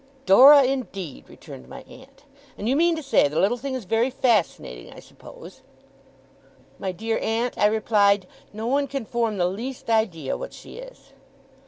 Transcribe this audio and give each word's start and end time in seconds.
'Dora, 0.25 0.63
indeed!' 0.63 1.29
returned 1.29 1.67
my 1.67 1.83
aunt. 1.83 2.23
'And 2.57 2.67
you 2.67 2.75
mean 2.75 2.95
to 2.95 3.03
say 3.03 3.27
the 3.27 3.39
little 3.39 3.55
thing 3.55 3.75
is 3.75 3.85
very 3.85 4.09
fascinating, 4.09 4.91
I 4.91 4.99
suppose?' 4.99 5.61
'My 6.79 6.91
dear 6.91 7.19
aunt,' 7.19 7.55
I 7.55 7.67
replied, 7.67 8.25
'no 8.51 8.65
one 8.65 8.87
can 8.87 9.05
form 9.05 9.37
the 9.37 9.45
least 9.45 9.91
idea 9.91 10.35
what 10.37 10.53
she 10.53 10.77
is! 10.77 11.13